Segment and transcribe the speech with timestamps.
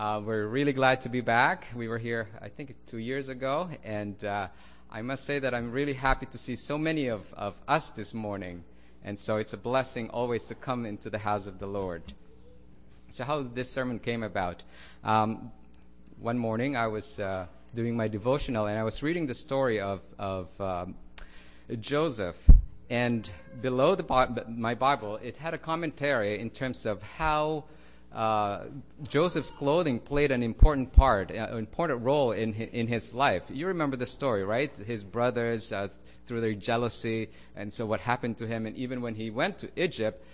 [0.00, 1.66] Uh, we're really glad to be back.
[1.76, 4.48] We were here, I think, two years ago, and uh,
[4.90, 8.14] I must say that I'm really happy to see so many of, of us this
[8.14, 8.64] morning.
[9.04, 12.02] And so it's a blessing always to come into the house of the Lord.
[13.10, 14.62] So, how this sermon came about?
[15.04, 15.52] Um,
[16.18, 17.44] one morning, I was uh,
[17.74, 20.94] doing my devotional, and I was reading the story of of um,
[21.78, 22.38] Joseph.
[22.88, 23.30] And
[23.60, 27.64] below the my Bible, it had a commentary in terms of how
[28.12, 33.44] Joseph's clothing played an important part, an important role in his life.
[33.48, 34.76] You remember the story, right?
[34.76, 35.88] His brothers, uh,
[36.26, 39.70] through their jealousy, and so what happened to him, and even when he went to
[39.76, 40.24] Egypt,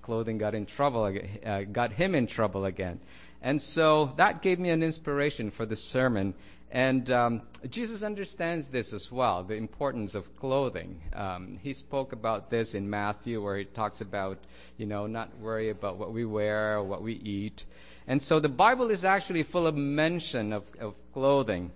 [0.00, 1.12] clothing got in trouble,
[1.44, 3.00] uh, got him in trouble again.
[3.42, 6.34] And so that gave me an inspiration for the sermon.
[6.70, 11.00] And um, Jesus understands this as well, the importance of clothing.
[11.14, 14.38] Um, he spoke about this in Matthew, where he talks about,
[14.76, 17.66] you know, not worry about what we wear or what we eat.
[18.08, 21.70] And so the Bible is actually full of mention of, of clothing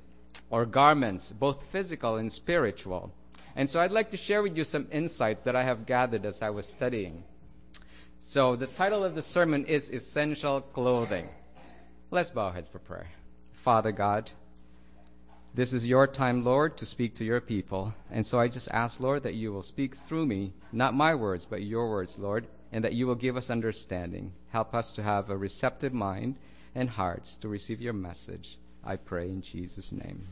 [0.51, 3.13] or garments, both physical and spiritual.
[3.55, 6.43] And so I'd like to share with you some insights that I have gathered as
[6.43, 7.25] I was studying.
[8.19, 11.29] So the title of the sermon is Essential Clothing.
[12.11, 13.09] Let's bow our heads for prayer.
[13.53, 14.31] Father God,
[15.55, 17.95] this is your time, Lord, to speak to your people.
[18.11, 21.45] And so I just ask, Lord, that you will speak through me, not my words,
[21.45, 24.33] but your words, Lord, and that you will give us understanding.
[24.51, 26.37] Help us to have a receptive mind
[26.75, 28.59] and hearts to receive your message.
[28.85, 30.29] I pray in Jesus' name.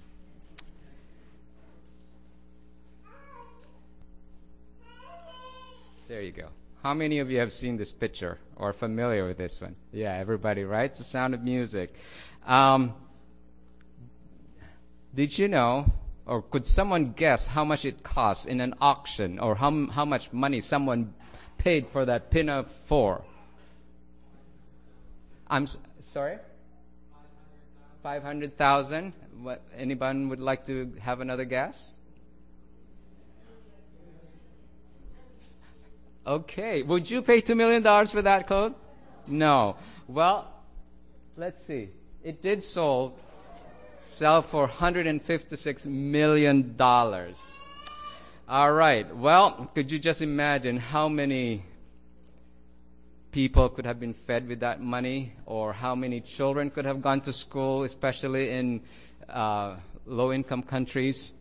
[6.06, 6.48] There you go.
[6.82, 9.74] How many of you have seen this picture or familiar with this one?
[9.92, 10.84] Yeah, everybody, right?
[10.84, 11.92] It's the sound of music.
[12.46, 12.94] Um,
[15.18, 15.84] did you know,
[16.26, 20.32] or could someone guess how much it costs in an auction, or how, how much
[20.32, 21.12] money someone
[21.56, 23.24] paid for that 4?
[25.48, 25.66] I'm
[25.98, 26.38] sorry?
[28.04, 29.12] 500,000.
[29.42, 31.96] What, anyone would like to have another guess?
[36.24, 36.84] Okay.
[36.84, 38.76] Would you pay $2 million for that coat?
[39.26, 39.78] No.
[40.06, 40.46] Well,
[41.36, 41.88] let's see.
[42.22, 43.18] It did sold
[44.08, 46.74] sell for $156 million.
[48.48, 49.14] All right.
[49.14, 51.62] Well, could you just imagine how many
[53.32, 57.20] people could have been fed with that money, or how many children could have gone
[57.20, 58.80] to school, especially in
[59.28, 59.76] uh,
[60.06, 61.34] low income countries?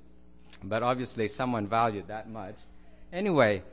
[0.61, 2.55] But obviously, someone valued that much.
[3.13, 3.63] Anyway,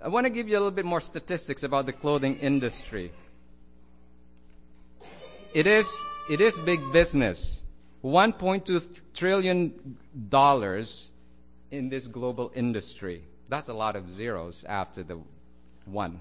[0.00, 3.10] I want to give you a little bit more statistics about the clothing industry.
[5.52, 5.92] It is,
[6.30, 7.65] it is big business.
[8.04, 9.74] $1.2 trillion
[11.70, 13.22] in this global industry.
[13.48, 15.18] That's a lot of zeros after the
[15.84, 16.20] one.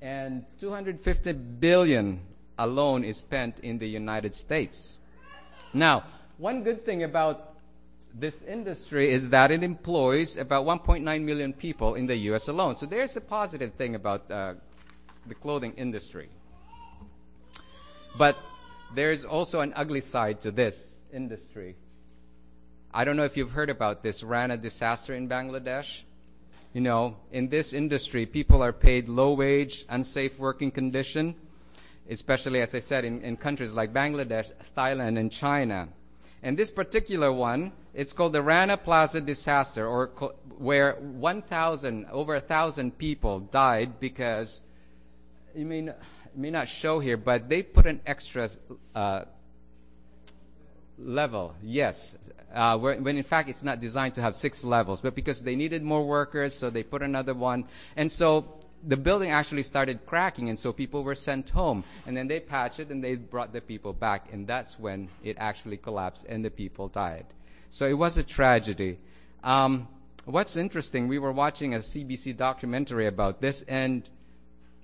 [0.00, 2.20] And 250 billion
[2.58, 4.98] alone is spent in the United States.
[5.72, 6.04] Now,
[6.38, 7.54] one good thing about
[8.14, 12.48] this industry is that it employs about 1.9 million people in the U.S.
[12.48, 12.76] alone.
[12.76, 14.54] So there's a positive thing about uh,
[15.26, 16.28] the clothing industry.
[18.16, 18.36] But
[18.94, 21.76] there's also an ugly side to this industry.
[22.92, 26.02] I don't know if you've heard about this Rana disaster in Bangladesh.
[26.72, 31.34] You know, in this industry, people are paid low wage, unsafe working condition,
[32.08, 35.88] especially, as I said, in, in countries like Bangladesh, Thailand, and China.
[36.42, 42.34] And this particular one, it's called the Rana Plaza disaster, or co- where 1,000, over
[42.34, 44.60] 1,000 people died because,
[45.54, 45.96] you may, not,
[46.36, 48.48] may not show here, but they put an extra
[48.94, 49.24] uh,
[50.98, 52.16] level, yes.
[52.52, 55.82] Uh, when in fact it's not designed to have six levels, but because they needed
[55.82, 57.64] more workers, so they put another one.
[57.96, 61.84] And so the building actually started cracking, and so people were sent home.
[62.06, 65.36] And then they patched it, and they brought the people back, and that's when it
[65.38, 67.26] actually collapsed, and the people died.
[67.70, 68.98] So it was a tragedy.
[69.42, 69.88] Um,
[70.26, 74.08] what's interesting, we were watching a CBC documentary about this, and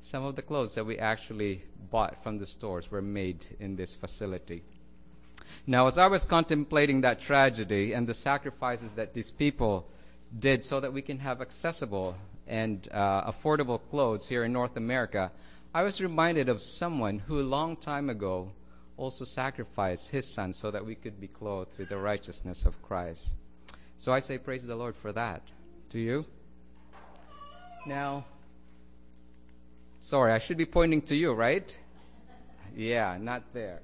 [0.00, 3.94] some of the clothes that we actually bought from the stores were made in this
[3.94, 4.62] facility.
[5.66, 9.90] Now, as I was contemplating that tragedy and the sacrifices that these people
[10.38, 12.16] did so that we can have accessible
[12.46, 15.32] and uh, affordable clothes here in North America,
[15.74, 18.52] I was reminded of someone who a long time ago
[18.96, 23.34] also sacrificed his son so that we could be clothed with the righteousness of Christ.
[23.96, 25.42] So I say, Praise the Lord for that.
[25.88, 26.24] Do you?
[27.86, 28.24] Now,
[30.00, 31.78] sorry, I should be pointing to you, right?
[32.76, 33.80] Yeah, not there.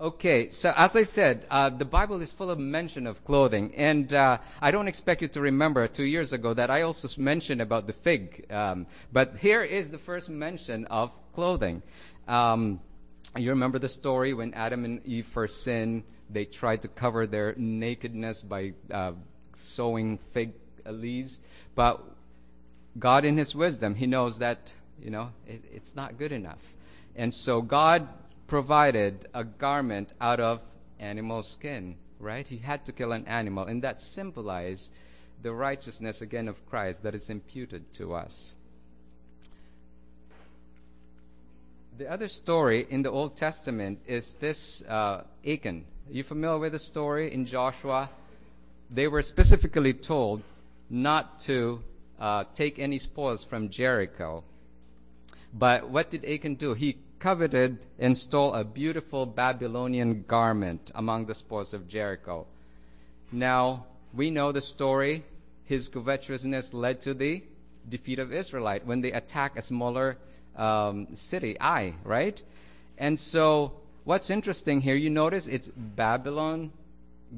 [0.00, 4.12] Okay, so as I said, uh, the Bible is full of mention of clothing, and
[4.12, 7.86] uh, I don't expect you to remember two years ago that I also mentioned about
[7.86, 8.46] the fig.
[8.52, 11.82] Um, but here is the first mention of clothing.
[12.28, 12.80] Um,
[13.36, 17.54] You remember the story when Adam and Eve first sinned, they tried to cover their
[17.56, 19.12] nakedness by uh,
[19.56, 20.54] sewing fig
[20.86, 21.40] leaves.
[21.74, 21.98] But
[22.96, 24.72] God, in His wisdom, He knows that,
[25.04, 26.74] you know, it, it's not good enough.
[27.14, 28.08] And so God
[28.46, 30.60] provided a garment out of
[30.98, 32.46] animal skin, right?
[32.48, 34.90] He had to kill an animal, and that symbolized
[35.42, 38.56] the righteousness again of Christ that is imputed to us.
[41.96, 45.84] The other story in the Old Testament is this uh, Achan.
[46.08, 48.10] Are you familiar with the story in Joshua?
[48.90, 50.42] They were specifically told
[50.90, 51.82] not to
[52.18, 54.44] uh, take any spoils from Jericho.
[55.54, 56.74] But what did Achan do?
[56.74, 62.46] He coveted and stole a beautiful Babylonian garment among the spoils of Jericho.
[63.30, 65.24] Now, we know the story.
[65.64, 67.44] His covetousness led to the
[67.88, 70.18] defeat of Israelite when they attack a smaller
[70.56, 72.42] um, city, Ai, right?
[72.98, 73.72] And so,
[74.04, 76.72] what's interesting here, you notice it's Babylon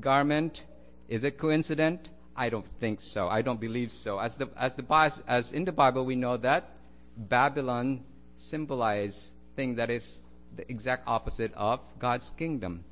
[0.00, 0.64] garment.
[1.08, 2.08] Is it coincident?
[2.34, 3.28] I don't think so.
[3.28, 4.18] I don't believe so.
[4.18, 4.84] As the as the
[5.26, 6.75] as in the Bible, we know that
[7.16, 8.04] Babylon
[8.36, 10.18] symbolize thing that is
[10.54, 12.84] the exact opposite of God's kingdom.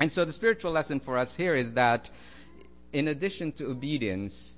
[0.00, 2.10] And so the spiritual lesson for us here is that
[2.92, 4.56] in addition to obedience,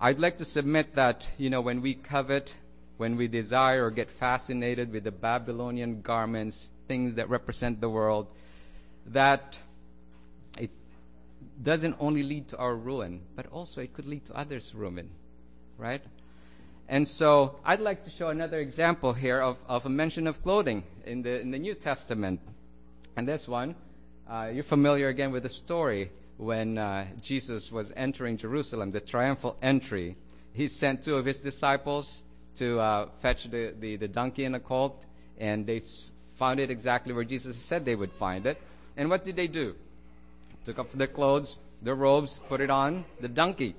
[0.00, 2.54] I'd like to submit that, you know, when we covet
[2.96, 8.28] when we desire or get fascinated with the Babylonian garments, things that represent the world,
[9.06, 9.58] that
[10.58, 10.70] it
[11.62, 15.10] doesn't only lead to our ruin, but also it could lead to others' ruin,
[15.76, 16.02] right?
[16.88, 20.84] And so I'd like to show another example here of, of a mention of clothing
[21.04, 22.40] in the, in the New Testament.
[23.16, 23.74] And this one,
[24.28, 29.56] uh, you're familiar again with the story when uh, Jesus was entering Jerusalem, the triumphal
[29.62, 30.16] entry.
[30.52, 32.22] He sent two of his disciples
[32.56, 35.06] to uh, fetch the, the, the, donkey and the colt,
[35.38, 35.80] and they
[36.36, 38.60] found it exactly where Jesus said they would find it.
[38.96, 39.74] And what did they do?
[40.64, 43.74] Took off their clothes, their robes, put it on the donkey.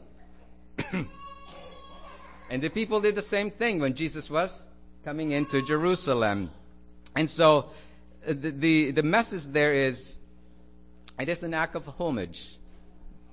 [2.49, 4.65] and the people did the same thing when Jesus was
[5.03, 6.49] coming into Jerusalem.
[7.15, 7.69] And so
[8.27, 10.17] uh, the, the, the message there is
[11.19, 12.57] it is an act of homage.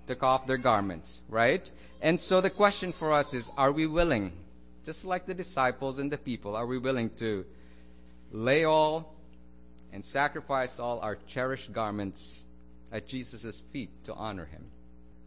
[0.06, 1.70] Took off their garments, right?
[2.02, 4.32] And so the question for us is are we willing
[4.84, 7.44] just like the disciples and the people, are we willing to
[8.31, 9.14] lay all
[9.93, 12.46] and sacrifice all our cherished garments
[12.93, 14.64] at Jesus' feet to honor him?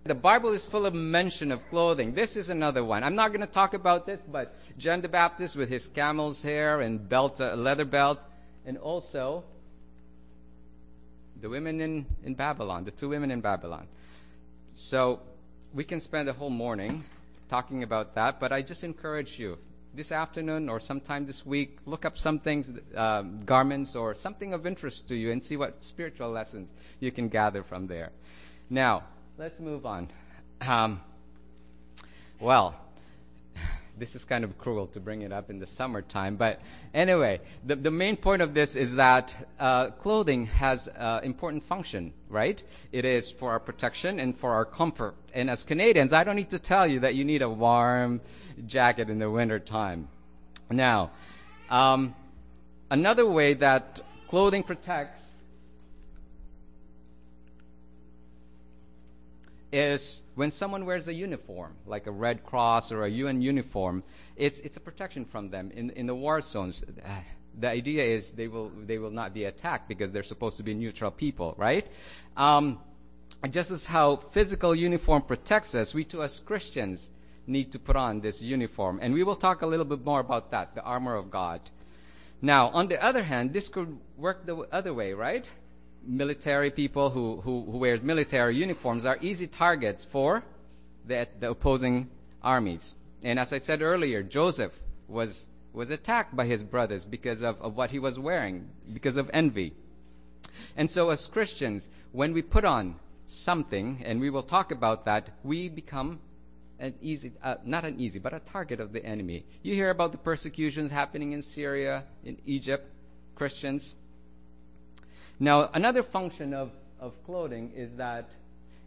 [0.08, 2.14] The Bible is full of mention of clothing.
[2.14, 3.04] This is another one.
[3.04, 6.80] I'm not going to talk about this, but John the Baptist with his camel's hair
[6.80, 8.24] and belt, uh, leather belt,
[8.66, 9.44] and also
[11.42, 13.86] the women in, in Babylon, the two women in Babylon.
[14.76, 15.20] So
[15.74, 17.04] we can spend a whole morning
[17.50, 19.58] talking about that, but I just encourage you
[19.94, 24.66] this afternoon or sometime this week, look up some things, uh, garments or something of
[24.66, 28.12] interest to you and see what spiritual lessons you can gather from there.
[28.70, 29.04] Now,
[29.38, 30.10] let's move on.
[30.62, 31.00] Um,
[32.40, 32.76] well,
[33.98, 36.38] this is kind of cruel to bring it up in the summertime.
[36.38, 36.60] But
[36.94, 42.14] anyway, the, the main point of this is that uh, clothing has uh, important function,
[42.30, 42.62] right?
[42.92, 45.16] It is for our protection and for our comfort.
[45.36, 48.22] And as Canadians, I don't need to tell you that you need a warm
[48.66, 50.08] jacket in the winter time.
[50.72, 51.12] Now,
[51.70, 52.16] um,
[52.90, 55.37] another way that clothing protects
[59.72, 64.04] is when someone wears a uniform, like a Red Cross or a UN uniform,
[64.36, 65.72] it's, it's a protection from them.
[65.72, 66.84] In, in the war zones,
[67.60, 70.74] the idea is they will, they will not be attacked because they're supposed to be
[70.74, 71.88] neutral people, right?
[72.36, 72.80] Um,
[73.50, 77.12] just as how physical uniform protects us, we too as Christians
[77.46, 79.00] need to put on this uniform.
[79.02, 81.62] And we will talk a little bit more about that, the armor of God.
[82.42, 85.50] Now, on the other hand, this could work the other way, right?
[86.08, 90.44] Military people who, who, who wear military uniforms are easy targets for
[91.06, 92.10] the, the opposing
[92.42, 92.96] armies.
[93.24, 94.74] And as I said earlier, Joseph
[95.08, 99.30] was, was attacked by his brothers because of, of what he was wearing, because of
[99.34, 99.74] envy.
[100.76, 102.96] And so, as Christians, when we put on
[103.26, 106.20] something, and we will talk about that, we become
[106.80, 109.46] an easy, uh, not an easy, but a target of the enemy.
[109.64, 112.90] You hear about the persecutions happening in Syria, in Egypt,
[113.36, 113.96] Christians.
[115.40, 118.30] Now, another function of, of clothing is that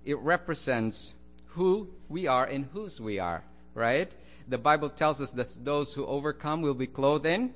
[0.04, 1.14] it represents
[1.46, 4.12] who we are and whose we are, right?
[4.48, 7.54] The Bible tells us that those who overcome will be clothed in,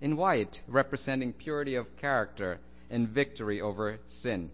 [0.00, 2.58] in white, representing purity of character
[2.90, 4.50] and victory over sin.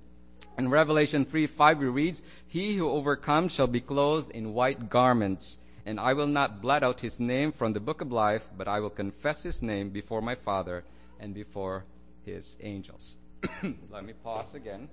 [0.59, 5.59] In Revelation 3 5, we read, He who overcomes shall be clothed in white garments,
[5.87, 8.81] and I will not blot out his name from the book of life, but I
[8.81, 10.85] will confess his name before my Father
[11.19, 11.87] and before
[12.27, 13.17] his angels.
[13.91, 14.89] Let me pause again.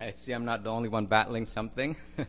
[0.00, 1.96] I see I'm not the only one battling something.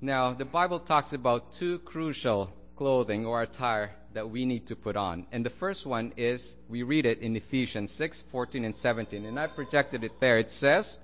[0.00, 4.96] now, the Bible talks about two crucial clothing or attire that we need to put
[4.96, 5.26] on.
[5.30, 9.24] And the first one is, we read it in Ephesians 6 14 and 17.
[9.24, 10.38] And I projected it there.
[10.38, 10.98] It says,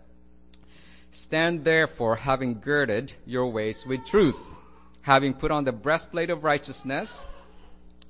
[1.10, 4.46] Stand therefore, having girded your waist with truth,
[5.02, 7.24] having put on the breastplate of righteousness,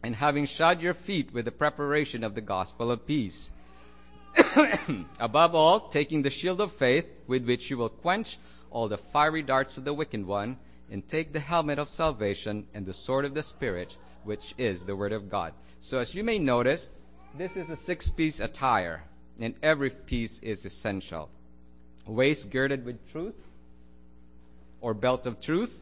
[0.03, 3.53] and having shod your feet with the preparation of the gospel of peace.
[5.21, 8.39] Above all, taking the shield of faith, with which you will quench
[8.71, 10.59] all the fiery darts of the wicked one,
[10.91, 14.97] and take the helmet of salvation and the sword of the Spirit, which is the
[14.97, 15.53] Word of God.
[15.81, 16.91] So, as you may notice,
[17.37, 19.05] this is a six piece attire,
[19.41, 21.31] and every piece is essential.
[22.09, 23.37] Waist girded with truth,
[24.81, 25.79] or belt of truth,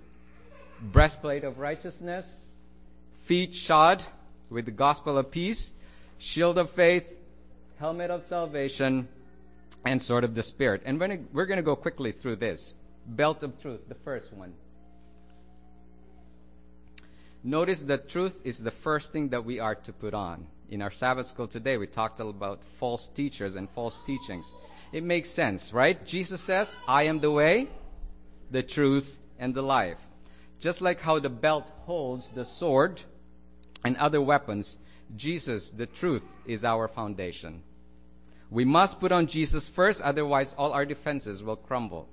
[0.83, 2.49] breastplate of righteousness,
[3.23, 4.05] feet shod
[4.51, 5.73] with the gospel of peace,
[6.19, 7.17] shield of faith,
[7.79, 9.07] helmet of salvation,
[9.85, 10.83] and sword of the Spirit.
[10.85, 12.75] And we're going to go quickly through this.
[13.07, 14.53] Belt of truth, the first one.
[17.45, 20.49] Notice that truth is the first thing that we are to put on.
[20.69, 24.53] In our Sabbath school today, we talked about false teachers and false teachings.
[24.93, 26.05] It makes sense, right?
[26.07, 27.69] Jesus says, I am the way,
[28.51, 29.99] the truth, and the life.
[30.61, 33.03] Just like how the belt holds the sword
[33.85, 34.79] and other weapons,
[35.17, 37.63] Jesus, the truth, is our foundation.
[38.51, 42.09] We must put on Jesus first, otherwise, all our defenses will crumble.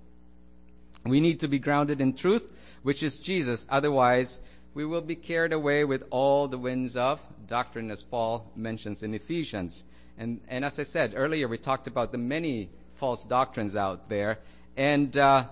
[1.06, 2.51] We need to be grounded in truth,
[2.82, 4.42] which is Jesus, otherwise,
[4.74, 9.13] we will be carried away with all the winds of doctrine, as Paul mentions in
[9.13, 9.86] Ephesians.
[10.17, 14.39] And, and as I said earlier, we talked about the many false doctrines out there
[14.77, 15.46] and uh,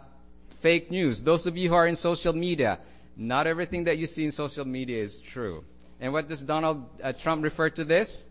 [0.59, 1.23] fake news.
[1.23, 2.79] Those of you who are in social media,
[3.17, 5.63] not everything that you see in social media is true.
[5.99, 8.27] And what does Donald uh, Trump refer to this?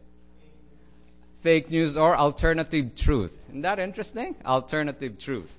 [1.41, 3.45] Fake news or alternative truth.
[3.49, 4.37] Isn't that interesting?
[4.45, 5.59] Alternative truth.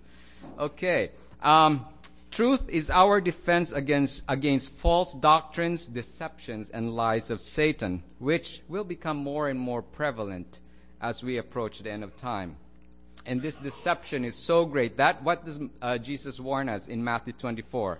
[0.59, 1.11] Okay.
[1.41, 1.85] Um,
[2.31, 8.85] Truth is our defense against, against false doctrines, deceptions, and lies of Satan, which will
[8.85, 10.61] become more and more prevalent
[11.01, 12.55] as we approach the end of time.
[13.25, 17.33] And this deception is so great that what does uh, Jesus warn us in Matthew
[17.33, 17.99] 24?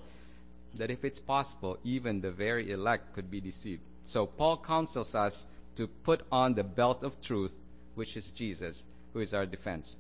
[0.76, 3.82] That if it's possible, even the very elect could be deceived.
[4.06, 5.46] So Paul counsels us
[5.76, 7.58] to put on the belt of truth,
[7.96, 9.98] which is Jesus, who is our defense.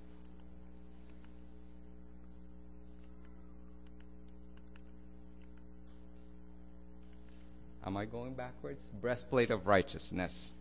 [7.92, 8.86] Am I going backwards?
[9.02, 10.54] Breastplate of righteousness.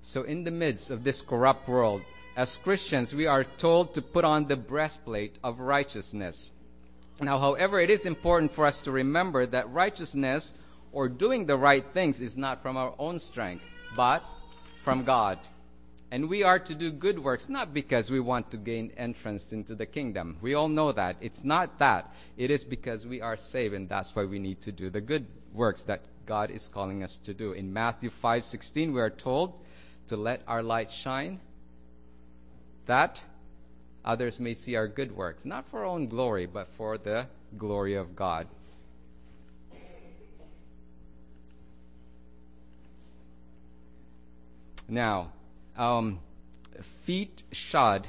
[0.00, 2.02] So, in the midst of this corrupt world,
[2.36, 6.50] as Christians, we are told to put on the breastplate of righteousness.
[7.20, 10.54] Now, however, it is important for us to remember that righteousness
[10.90, 13.62] or doing the right things is not from our own strength,
[13.94, 14.24] but
[14.82, 15.38] from God.
[16.12, 19.74] And we are to do good works not because we want to gain entrance into
[19.74, 20.36] the kingdom.
[20.42, 21.16] We all know that.
[21.22, 22.14] It's not that.
[22.36, 25.26] It is because we are saved and that's why we need to do the good
[25.54, 27.52] works that God is calling us to do.
[27.52, 29.54] In Matthew 5:16 we are told
[30.08, 31.40] to let our light shine
[32.84, 33.22] that
[34.04, 37.26] others may see our good works, not for our own glory, but for the
[37.56, 38.48] glory of God.
[44.86, 45.32] Now,
[45.76, 46.20] um,
[47.04, 48.08] feet shod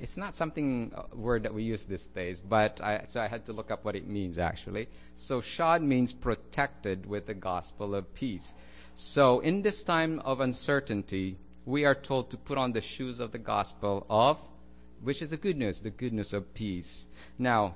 [0.00, 3.44] it's not something uh, word that we use these days, but I, so I had
[3.44, 4.88] to look up what it means actually.
[5.14, 8.54] So shod means protected with the gospel of peace.
[8.94, 13.32] So in this time of uncertainty, we are told to put on the shoes of
[13.32, 14.38] the gospel of,
[15.02, 17.06] which is the good news, the good news of peace.
[17.38, 17.74] Now,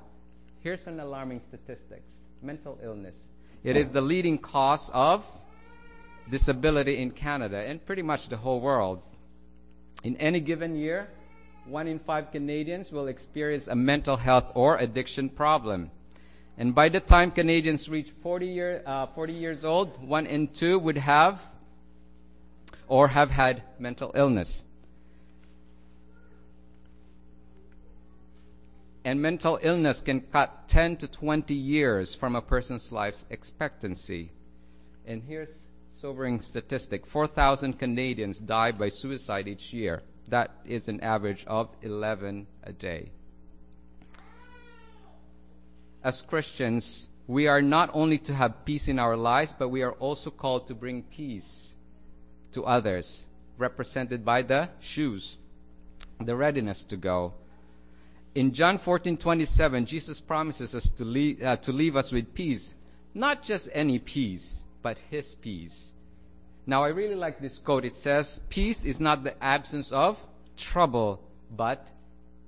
[0.61, 3.29] here's an alarming statistics: mental illness.
[3.63, 5.27] It is the leading cause of
[6.31, 9.03] disability in Canada and pretty much the whole world.
[10.03, 11.09] In any given year,
[11.67, 15.91] one in five Canadians will experience a mental health or addiction problem.
[16.57, 20.79] And by the time Canadians reach 40, year, uh, 40 years old, one in two
[20.79, 21.43] would have
[22.87, 24.67] or have had mental illness.
[29.05, 34.31] And mental illness can cut 10 to 20 years from a person's life expectancy.
[35.07, 35.69] And here's
[36.05, 40.03] sobering statistic 4,000 Canadians die by suicide each year.
[40.29, 43.13] That is an average of 11 a day.
[46.03, 49.93] As Christians, we are not only to have peace in our lives, but we are
[49.93, 51.79] also called to bring peace
[52.53, 53.25] to others,
[53.57, 55.39] represented by the shoes,
[56.21, 57.33] the readiness to go.
[58.35, 62.75] In John 14, 27, Jesus promises us to leave, uh, to leave us with peace.
[63.15, 65.94] Not just any peace, but His peace.
[66.67, 67.85] Now, I really like this quote.
[67.85, 70.23] It says, Peace is not the absence of
[70.57, 71.91] trouble, but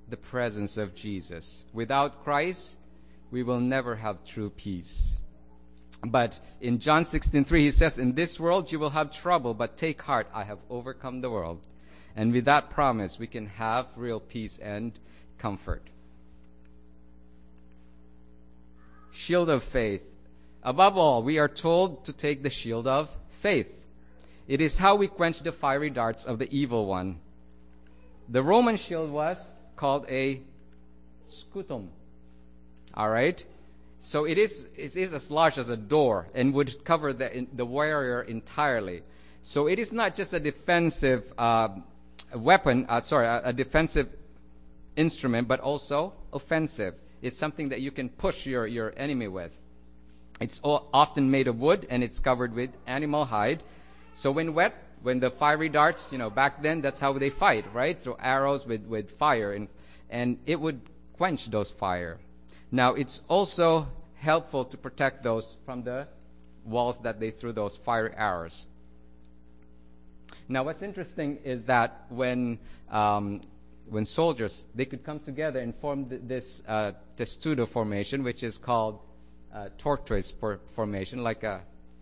[0.09, 1.65] the presence of Jesus.
[1.73, 2.79] Without Christ,
[3.29, 5.19] we will never have true peace.
[6.05, 10.03] But in John 16:3 he says, "In this world you will have trouble, but take
[10.03, 11.65] heart, I have overcome the world."
[12.15, 14.97] And with that promise, we can have real peace and
[15.37, 15.89] comfort.
[19.11, 20.15] Shield of faith.
[20.63, 23.76] Above all, we are told to take the shield of faith.
[24.47, 27.19] It is how we quench the fiery darts of the evil one.
[28.29, 29.39] The Roman shield was
[29.75, 30.41] called a
[31.29, 31.89] scutum.
[32.93, 33.45] All right?
[33.99, 37.65] So it is, it is as large as a door and would cover the, the
[37.65, 39.03] warrior entirely.
[39.41, 41.69] So it is not just a defensive uh,
[42.35, 44.09] weapon, uh, sorry, a, a, defensive
[44.95, 46.95] instrument, but also offensive.
[47.21, 49.59] It's something that you can push your, your enemy with.
[50.39, 53.63] It's often made of wood and it's covered with animal hide.
[54.17, 57.71] So when wet, when the fiery darts, you know, back then that's how they fight,
[57.71, 57.95] right?
[57.99, 59.67] Through arrows with, with fire and,
[60.09, 60.81] and it would
[61.17, 62.17] quench those fire.
[62.71, 66.07] Now, it's also helpful to protect those from the
[66.65, 68.65] walls that they threw those fire arrows.
[70.49, 72.57] Now, what's interesting is that when
[72.89, 73.41] um,
[73.87, 78.57] when soldiers they could come together and form th- this uh, testudo formation, which is
[78.57, 78.99] called
[79.53, 81.61] uh, tortoise for- formation, like a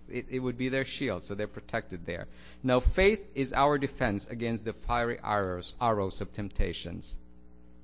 [0.09, 2.27] it, it, would be their shield, so they're protected there.
[2.63, 7.17] Now, faith is our defense against the fiery arrows, arrows of temptations,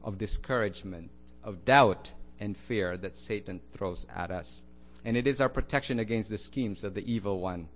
[0.04, 1.12] of discouragement,
[1.44, 4.64] of doubt, and fear that Satan throws at us.
[5.04, 7.68] And it is our protection against the schemes of the evil one.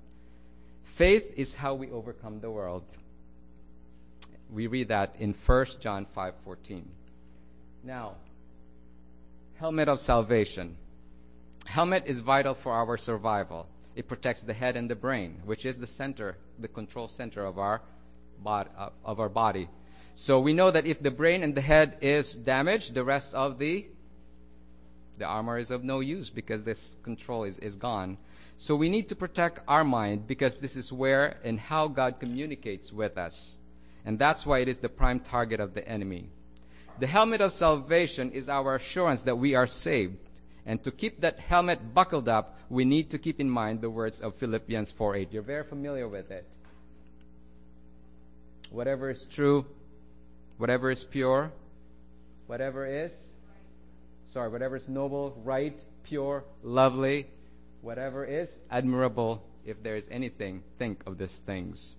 [0.83, 2.83] Faith is how we overcome the world.
[4.51, 6.87] We read that in 1 John 5:14.
[7.83, 8.15] Now,
[9.55, 10.77] helmet of salvation.
[11.65, 13.67] Helmet is vital for our survival.
[13.95, 17.57] It protects the head and the brain, which is the center, the control center of
[17.57, 17.81] our
[18.43, 19.69] bod- uh, of our body.
[20.13, 23.59] So we know that if the brain and the head is damaged, the rest of
[23.59, 23.87] the
[25.17, 28.17] the armor is of no use because this control is, is gone.
[28.57, 32.91] So we need to protect our mind because this is where and how God communicates
[32.91, 33.57] with us.
[34.05, 36.29] And that's why it is the prime target of the enemy.
[36.99, 40.17] The helmet of salvation is our assurance that we are saved.
[40.65, 44.19] And to keep that helmet buckled up, we need to keep in mind the words
[44.21, 45.31] of Philippians 4:8.
[45.31, 46.45] You're very familiar with it.
[48.71, 49.65] Whatever is true,
[50.57, 51.51] whatever is pure,
[52.47, 53.35] whatever is
[54.25, 57.27] sorry, whatever is noble, right, pure, lovely,
[57.81, 61.95] whatever is admirable, if there is anything, think of these things.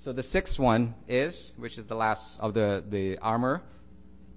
[0.00, 3.64] So the sixth one is, which is the last of the, the armor,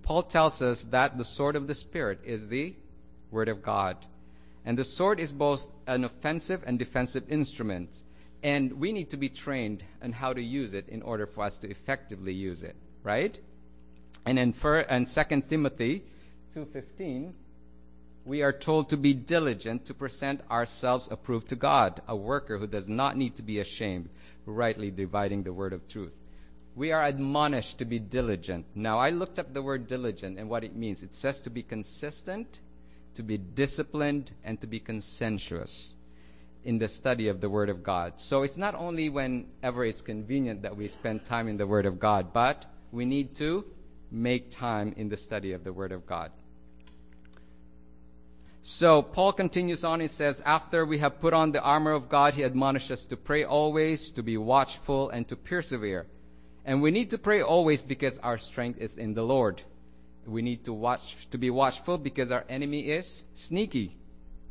[0.01, 2.73] Paul tells us that the sword of the Spirit is the
[3.29, 3.95] Word of God.
[4.65, 8.01] And the sword is both an offensive and defensive instrument.
[8.41, 11.59] And we need to be trained on how to use it in order for us
[11.59, 13.37] to effectively use it, right?
[14.25, 16.05] And in and 2 Timothy
[16.55, 17.33] 2:15,
[18.23, 22.67] we are told to be diligent to present ourselves approved to God, a worker who
[22.67, 24.09] does not need to be ashamed,
[24.45, 26.13] rightly dividing the word of truth.
[26.75, 28.65] We are admonished to be diligent.
[28.75, 31.03] Now, I looked up the word diligent and what it means.
[31.03, 32.59] It says to be consistent,
[33.15, 35.95] to be disciplined, and to be conscientious
[36.63, 38.19] in the study of the Word of God.
[38.19, 41.99] So it's not only whenever it's convenient that we spend time in the Word of
[41.99, 43.65] God, but we need to
[44.11, 46.31] make time in the study of the Word of God.
[48.61, 50.01] So Paul continues on.
[50.01, 53.17] He says, After we have put on the armor of God, he admonishes us to
[53.17, 56.05] pray always, to be watchful, and to persevere.
[56.63, 59.63] And we need to pray always because our strength is in the Lord.
[60.27, 63.97] We need to watch, to be watchful because our enemy is sneaky.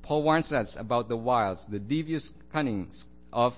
[0.03, 3.57] Paul warns us about the wiles, the devious cunnings of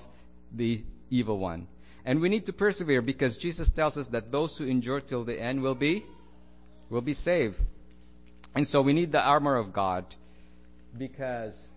[0.52, 1.68] the evil one.
[2.04, 5.40] And we need to persevere because Jesus tells us that those who endure till the
[5.40, 6.02] end will be
[6.90, 7.58] will be saved.
[8.54, 10.14] And so we need the armor of God
[10.96, 11.68] because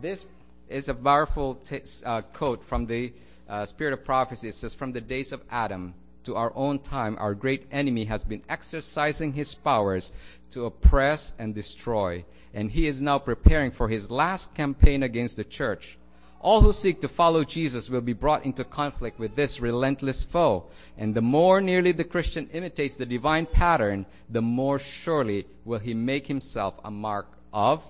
[0.00, 0.26] this
[0.68, 3.12] is a powerful t- uh, quote from the
[3.48, 4.48] uh, Spirit of Prophecy.
[4.48, 8.24] It says, From the days of Adam to our own time, our great enemy has
[8.24, 10.12] been exercising his powers
[10.50, 15.44] to oppress and destroy and he is now preparing for his last campaign against the
[15.44, 15.98] church.
[16.40, 20.66] All who seek to follow Jesus will be brought into conflict with this relentless foe.
[20.96, 25.94] And the more nearly the Christian imitates the divine pattern, the more surely will he
[25.94, 27.82] make himself a mark of,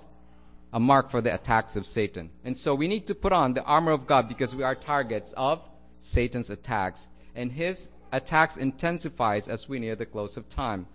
[0.74, 2.30] a mark for the attacks of Satan.
[2.44, 5.32] And so we need to put on the armor of God because we are targets
[5.36, 5.62] of
[6.00, 7.08] Satan's attacks.
[7.36, 10.88] And his attacks intensifies as we near the close of time.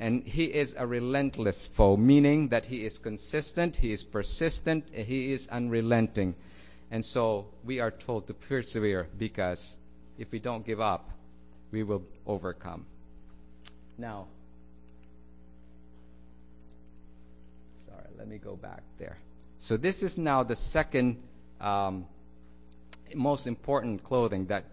[0.00, 5.30] And he is a relentless foe, meaning that he is consistent, he is persistent, he
[5.30, 6.34] is unrelenting.
[6.90, 9.78] And so we are told to persevere because
[10.18, 11.08] if we don't give up,
[11.70, 12.84] we will overcome.
[13.96, 14.26] Now,
[18.16, 19.18] let me go back there.
[19.58, 21.22] So this is now the second
[21.60, 22.06] um,
[23.14, 24.64] most important clothing that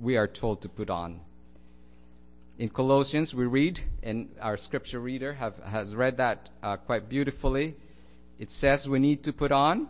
[0.00, 1.20] we are told to put on.
[2.58, 7.76] In Colossians, we read, and our scripture reader have, has read that uh, quite beautifully.
[8.38, 9.88] It says we need to put on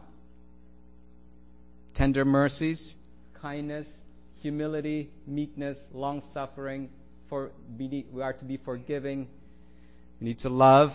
[1.95, 2.97] tender mercies,
[3.35, 4.05] kindness,
[4.41, 6.91] humility, meekness, long suffering.
[7.29, 9.29] For we are to be forgiving.
[10.21, 10.95] We need to love,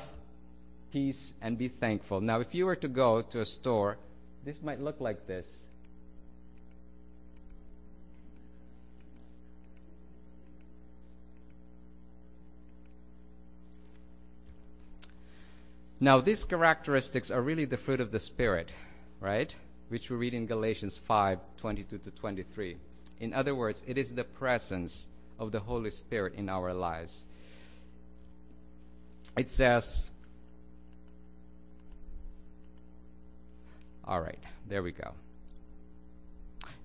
[0.93, 2.21] peace, and be thankful.
[2.21, 3.97] Now, if you were to go to a store,
[4.45, 5.63] this might look like this.
[15.99, 18.71] Now, these characteristics are really the fruit of the Spirit,
[19.19, 19.56] right?
[19.89, 22.77] Which we read in Galatians 5 22 to 23.
[23.19, 25.08] In other words, it is the presence
[25.39, 27.25] of the Holy Spirit in our lives.
[29.36, 30.12] It says,
[34.06, 35.13] all right, there we go.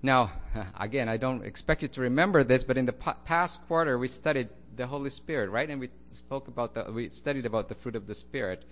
[0.01, 0.31] Now,
[0.79, 4.49] again, I don't expect you to remember this, but in the past quarter we studied
[4.75, 5.69] the Holy Spirit, right?
[5.69, 8.63] And we spoke about the, we studied about the fruit of the Spirit.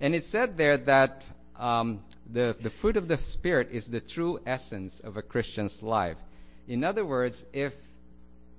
[0.00, 1.24] And it said there that
[1.56, 6.18] um, the, the fruit of the Spirit is the true essence of a Christian's life.
[6.68, 7.74] In other words, if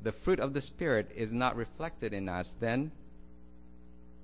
[0.04, 2.92] the fruit of the Spirit is not reflected in us, then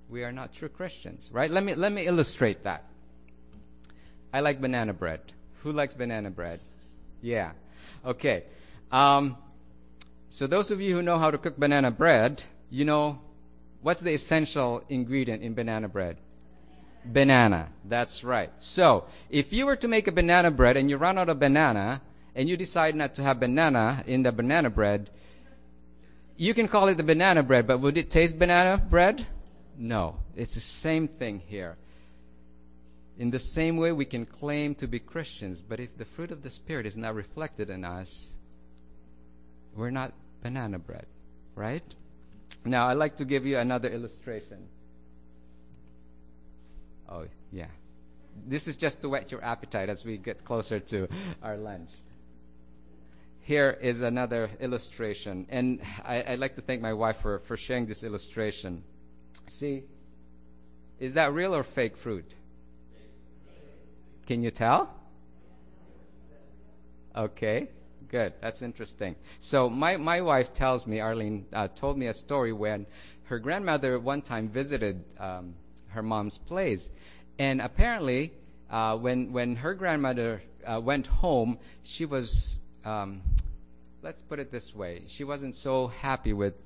[0.10, 1.50] we are not true Christians, right?
[1.50, 2.86] Let me, let me illustrate that.
[4.34, 5.22] I like banana bread.
[5.62, 6.60] Who likes banana bread?
[7.22, 7.52] Yeah.
[8.04, 8.44] Okay.
[8.92, 9.38] Um,
[10.28, 13.22] so those of you who know how to cook banana bread, you know
[13.84, 16.18] what's the essential ingredient in banana bread?
[17.06, 17.70] Banana.
[17.86, 18.50] That's right.
[18.58, 22.02] So, if you were to make a banana bread and you run out of banana
[22.34, 25.10] and you decide not to have banana in the banana bread,
[26.38, 29.28] you can call it the banana bread, but would it taste banana bread?
[29.78, 30.18] No.
[30.36, 31.78] It's the same thing here.
[33.18, 36.42] In the same way, we can claim to be Christians, but if the fruit of
[36.42, 38.36] the Spirit is not reflected in us,
[39.76, 41.06] we're not banana bread,
[41.56, 41.84] right?
[42.66, 44.68] Now, I'd like to give you another illustration.
[47.10, 47.68] Oh, yeah.
[48.48, 51.08] This is just to whet your appetite as we get closer to
[51.44, 51.92] our lunch.
[53.42, 55.46] Here is another illustration.
[55.50, 58.84] And I, would like to thank my wife for, for sharing this illustration.
[59.48, 59.84] See,
[61.00, 62.34] is that real or fake fruit?
[64.26, 64.90] Can you tell?
[67.16, 67.70] Okay,
[68.08, 68.34] good.
[68.42, 69.16] That's interesting.
[69.40, 72.86] So my, my wife tells me, Arlene uh, told me a story when
[73.24, 75.56] her grandmother one time visited um,
[75.88, 76.90] her mom's place.
[77.38, 78.34] And apparently,
[78.70, 83.22] uh, when, when her grandmother uh, went home, she was, um,
[84.02, 86.62] let's put it this way, she wasn't so happy with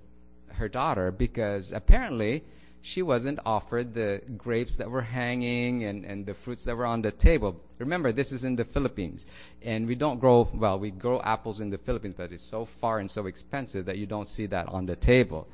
[0.50, 2.44] her daughter because apparently
[2.88, 7.02] she wasn't offered the grapes that were hanging and, and the fruits that were on
[7.02, 7.60] the table.
[7.80, 9.28] Remember, this is in the Philippines.
[9.62, 13.00] And we don't grow, well, we grow apples in the Philippines, but it's so far
[13.00, 15.48] and so expensive that you don't see that on the table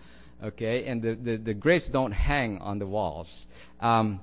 [0.43, 0.85] okay?
[0.85, 3.47] And the, the, the grapes don't hang on the walls.
[3.79, 4.19] Um,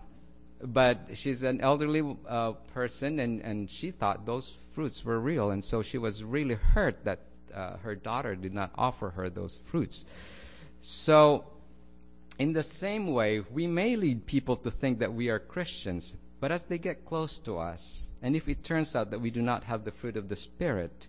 [0.62, 5.64] but she's an elderly uh, person, and, and she thought those fruits were real, and
[5.64, 7.20] so she was really hurt that
[7.55, 10.05] uh, her daughter did not offer her those fruits.
[10.81, 11.46] So,
[12.40, 16.50] in the same way, we may lead people to think that we are Christians, but
[16.50, 19.64] as they get close to us, and if it turns out that we do not
[19.64, 21.07] have the fruit of the Spirit,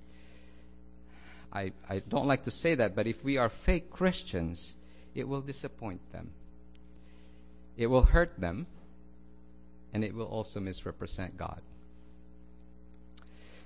[1.54, 4.76] I, I don't like to say that, but if we are fake Christians,
[5.16, 6.32] it will disappoint them.
[7.78, 8.68] It will hurt them,
[9.94, 11.62] and it will also misrepresent God.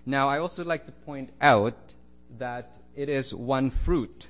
[0.06, 1.96] Now, I also like to point out
[2.38, 4.28] that it is one fruit.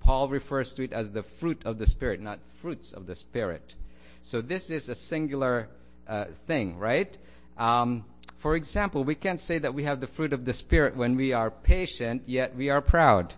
[0.00, 3.74] Paul refers to it as the fruit of the Spirit, not fruits of the Spirit.
[4.22, 5.68] So this is a singular
[6.08, 7.16] uh, thing, right?
[7.56, 8.04] Um,
[8.36, 11.32] for example, we can't say that we have the fruit of the Spirit when we
[11.32, 13.34] are patient, yet we are proud,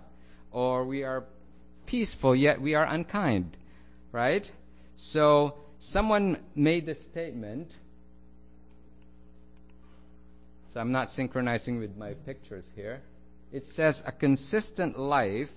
[0.51, 1.25] or we are
[1.87, 3.57] peaceful, yet we are unkind.
[4.13, 4.51] Right?
[4.95, 7.77] So, someone made the statement.
[10.69, 13.03] So, I'm not synchronizing with my pictures here.
[13.53, 15.51] It says, a consistent life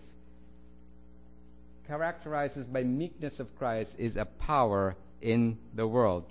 [1.87, 6.25] characterized by meekness of Christ is a power in the world.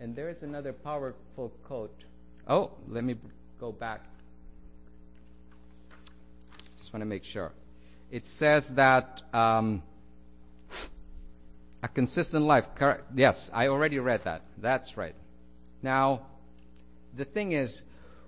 [0.00, 2.04] And there is another powerful quote.
[2.48, 3.16] Oh, let me
[3.58, 4.04] go back.
[6.76, 7.52] Just want to make sure.
[8.10, 9.82] it says that um,
[11.82, 12.68] a consistent life.
[13.14, 14.42] Yes, I already read that.
[14.58, 15.14] That's right.
[15.82, 16.26] Now,
[17.16, 17.84] the thing is,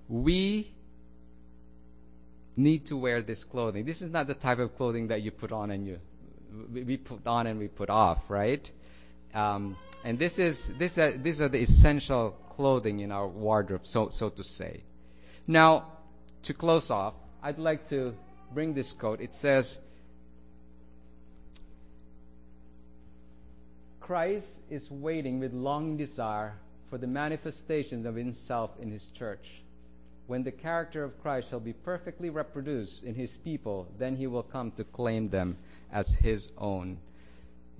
[0.08, 0.72] we
[2.56, 3.84] need to wear this clothing.
[3.84, 6.00] This is not the type of clothing that you put on and you
[6.72, 8.70] we put on and we put off, right?
[9.34, 14.08] Um, and this is this uh, these are the essential clothing in our wardrobe, so
[14.08, 14.82] so to say.
[15.46, 15.86] Now,
[16.42, 18.14] to close off, I'd like to
[18.52, 19.20] bring this quote.
[19.20, 19.80] It says,
[24.00, 26.54] Christ is waiting with longing desire
[26.88, 29.62] for the manifestations of himself in his church.
[30.26, 34.42] When the character of Christ shall be perfectly reproduced in his people, then he will
[34.42, 35.56] come to claim them
[35.92, 36.98] as his own.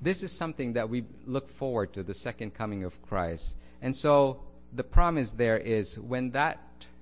[0.01, 3.57] This is something that we look forward to, the second coming of Christ.
[3.83, 4.41] And so
[4.73, 6.61] the promise there is when that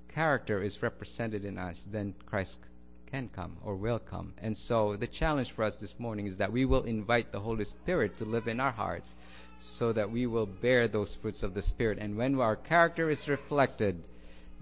[0.08, 2.58] character is represented in us, then Christ
[3.10, 4.32] can come or will come.
[4.40, 7.64] And so the challenge for us this morning is that we will invite the Holy
[7.64, 9.16] Spirit to live in our hearts
[9.58, 11.98] so that we will bear those fruits of the Spirit.
[12.00, 14.02] And when our character is reflected,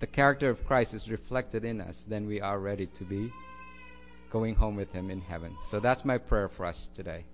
[0.02, 3.30] the character of Christ is reflected in us, then we are ready to be
[4.30, 5.54] going home with Him in heaven.
[5.62, 7.24] So that's my prayer for us today.